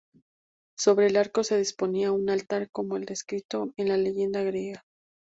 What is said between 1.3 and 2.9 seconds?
se disponía un altar